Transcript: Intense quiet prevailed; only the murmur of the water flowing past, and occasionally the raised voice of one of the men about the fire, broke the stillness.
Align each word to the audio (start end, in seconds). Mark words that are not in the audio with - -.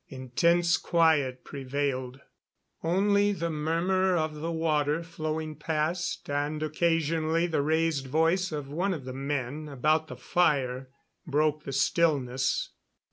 Intense 0.09 0.77
quiet 0.77 1.43
prevailed; 1.43 2.21
only 2.83 3.33
the 3.33 3.51
murmur 3.51 4.15
of 4.17 4.33
the 4.33 4.51
water 4.51 5.03
flowing 5.03 5.55
past, 5.55 6.27
and 6.27 6.63
occasionally 6.63 7.45
the 7.45 7.61
raised 7.61 8.07
voice 8.07 8.51
of 8.51 8.67
one 8.67 8.95
of 8.95 9.05
the 9.05 9.13
men 9.13 9.69
about 9.69 10.07
the 10.07 10.17
fire, 10.17 10.89
broke 11.27 11.65
the 11.65 11.71
stillness. 11.71 12.71